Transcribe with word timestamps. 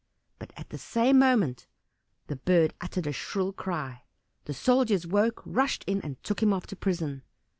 But 0.39 0.51
at 0.57 0.69
the 0.71 0.79
same 0.79 1.19
moment 1.19 1.67
the 2.25 2.37
bird 2.37 2.73
uttered 2.81 3.05
a 3.05 3.11
shrill 3.13 3.53
cry. 3.53 4.01
The 4.45 4.53
soldiers 4.55 5.05
awoke, 5.05 5.43
rushed 5.45 5.83
in, 5.85 6.01
and 6.01 6.17
took 6.23 6.41
him 6.41 6.51
off 6.53 6.65
to 6.67 6.75
prison. 6.75 7.21